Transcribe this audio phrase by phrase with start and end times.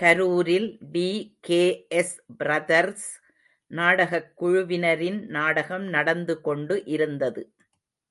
[0.02, 3.06] கரூரில் TKS., brothers
[3.70, 7.42] நாடகக் குழுவினரின்நாடகம் நடந்து கொண்டு இருந்தது.